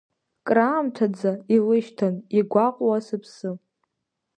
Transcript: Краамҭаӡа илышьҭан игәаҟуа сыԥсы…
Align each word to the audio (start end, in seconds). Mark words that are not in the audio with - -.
Краамҭаӡа 0.47 1.31
илышьҭан 1.55 2.15
игәаҟуа 2.37 2.97
сыԥсы… 3.05 3.51